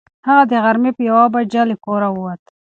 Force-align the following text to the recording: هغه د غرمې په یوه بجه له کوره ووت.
هغه 0.27 0.43
د 0.51 0.53
غرمې 0.63 0.91
په 0.97 1.01
یوه 1.09 1.25
بجه 1.33 1.61
له 1.69 1.75
کوره 1.85 2.09
ووت. 2.11 2.41